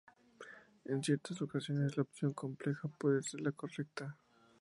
En 0.87 1.03
ciertas 1.03 1.39
ocasiones, 1.43 1.95
la 1.95 2.01
opción 2.01 2.33
compleja 2.33 2.87
puede 2.87 3.21
ser 3.21 3.41
la 3.41 3.51
correcta. 3.51 4.17